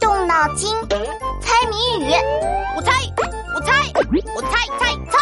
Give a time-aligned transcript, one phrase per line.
[0.00, 0.70] 动脑筋，
[1.40, 2.12] 猜谜语。
[2.76, 2.92] 我猜，
[3.54, 3.72] 我猜，
[4.34, 5.12] 我猜猜猜。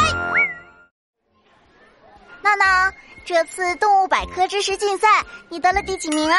[2.42, 2.92] 闹闹，
[3.24, 5.08] 这次动物百科知识竞赛，
[5.48, 6.38] 你得了第几名啊？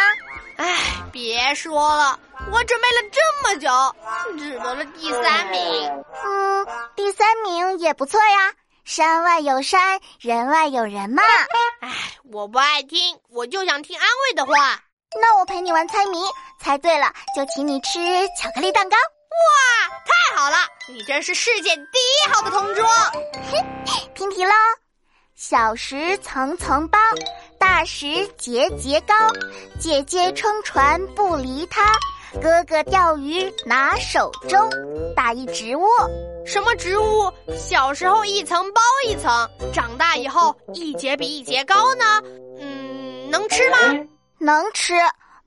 [0.58, 0.78] 哎，
[1.12, 2.20] 别说了，
[2.52, 3.70] 我准备了这么久，
[4.38, 5.90] 只得了第三名。
[6.24, 8.54] 嗯，第三名也不错呀。
[8.84, 11.22] 山外有山，人外有人嘛。
[11.82, 11.90] 哎，
[12.32, 14.82] 我不爱听，我就想听安慰的话。
[15.20, 16.20] 那我陪你玩猜谜，
[16.60, 18.00] 猜对了就请你吃
[18.40, 18.96] 巧克力蛋糕。
[18.96, 20.56] 哇，太好了！
[20.88, 22.86] 你真是世界第一好的同桌。
[24.16, 24.52] 听题喽，
[25.36, 26.98] 小石层层包，
[27.60, 29.14] 大石节节高。
[29.80, 31.92] 姐姐撑船不离他，
[32.42, 34.70] 哥哥钓鱼拿手中。
[35.14, 35.86] 打一植物，
[36.46, 37.30] 什么植物？
[37.58, 42.22] 小时候一层包一层，长大以后一节比一节高呢？
[42.60, 43.78] 嗯，能吃吗？
[44.42, 44.96] 能吃，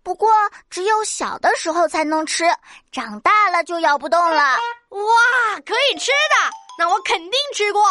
[0.05, 0.31] 不过
[0.71, 2.45] 只有小的时候才能吃，
[2.93, 4.57] 长大了就咬不动了。
[4.91, 7.83] 哇，可以吃的，那我肯定吃过。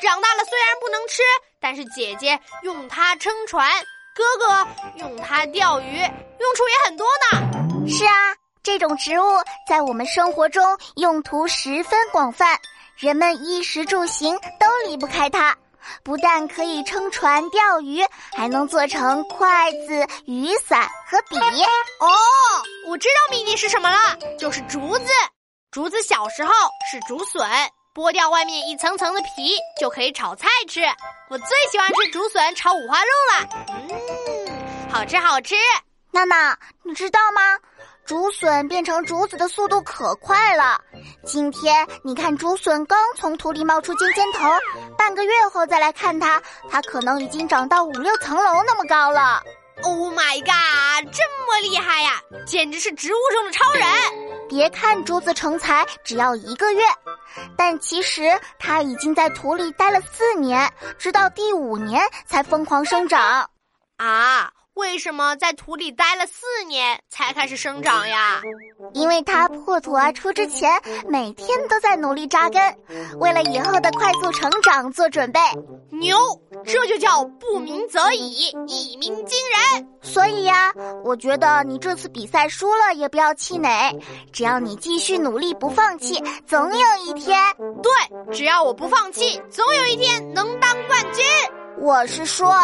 [0.00, 1.22] 长大了虽然不能吃，
[1.60, 3.68] 但是姐姐用它撑船，
[4.14, 7.88] 哥哥用它钓鱼，用处也很多呢。
[7.88, 8.12] 是啊，
[8.62, 9.24] 这种植物
[9.68, 12.56] 在我们生活中用途十分广泛，
[12.96, 15.56] 人们衣食住行都离不开它。
[16.02, 18.04] 不但可以撑船钓鱼，
[18.36, 21.36] 还能做成筷子、雨伞和笔。
[21.38, 22.08] 哦，
[22.86, 25.10] 我知道秘密是什么了，就是竹子。
[25.70, 26.52] 竹子小时候
[26.90, 27.48] 是竹笋，
[27.94, 30.82] 剥掉外面一层层的皮，就可以炒菜吃。
[31.28, 35.54] 我最喜欢吃竹笋炒五花肉了，嗯，好吃好吃。
[36.12, 37.58] 娜娜，你知道吗？
[38.04, 40.80] 竹笋变成竹子的速度可快了。
[41.24, 44.48] 今天你看，竹笋刚从土里冒出尖尖头，
[44.98, 49.42] 半个月后再来看它，它可能已经长到五六层楼那么高了。
[49.82, 52.20] Oh my god，这么厉害呀！
[52.46, 53.86] 简直是植物中的超人。
[54.48, 56.84] 别看竹子成材只要一个月，
[57.56, 63.50] 但其实它已经在土里待了四年，直到第五年才疯狂生长。
[63.96, 64.50] 啊？
[64.74, 68.42] 为什么在土里待了四年才开始生长呀？
[68.92, 70.68] 因为它破土而出之前，
[71.08, 72.60] 每天都在努力扎根，
[73.20, 75.40] 为了以后的快速成长做准备。
[75.92, 76.16] 牛，
[76.64, 79.88] 这就叫不鸣则已，一鸣惊人。
[80.02, 80.72] 所以呀，
[81.04, 83.96] 我觉得你这次比赛输了也不要气馁，
[84.32, 87.40] 只要你继续努力不放弃，总有一天。
[87.80, 87.92] 对，
[88.32, 91.24] 只要我不放弃，总有一天能当冠军。
[91.78, 92.54] 我是说，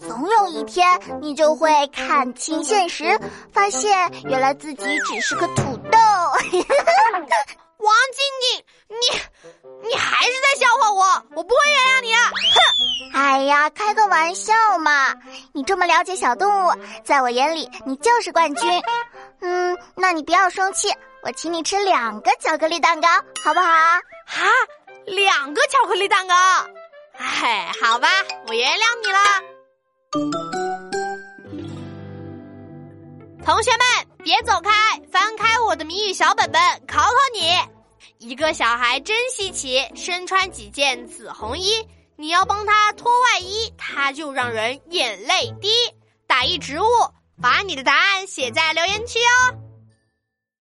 [0.00, 0.86] 总有一天
[1.20, 3.18] 你就会看清现实，
[3.52, 5.98] 发现原来自己只是个土豆。
[7.78, 11.04] 王晶晶，你你还是在笑话我，
[11.36, 12.16] 我不会原谅你的。
[12.16, 13.12] 哼！
[13.12, 15.14] 哎呀，开个玩笑嘛！
[15.52, 16.72] 你这么了解小动物，
[17.04, 18.82] 在我眼里你就是冠军。
[19.42, 20.88] 嗯，那你不要生气，
[21.22, 23.08] 我请你吃两个巧克力蛋糕，
[23.42, 23.66] 好不好？
[23.68, 24.00] 啊，
[25.04, 26.34] 两个巧克力蛋糕。
[27.26, 28.08] 哎，好吧，
[28.46, 29.18] 我原谅你了。
[33.44, 33.80] 同学们，
[34.22, 34.70] 别走开，
[35.10, 37.56] 翻开我的谜语小本本，考考你：
[38.18, 41.86] 一个小孩真稀奇，身穿几件紫红衣，
[42.16, 45.70] 你要帮他脱外衣，他就让人眼泪滴。
[46.26, 46.86] 打一植物，
[47.40, 49.63] 把你的答案写在留言区哦。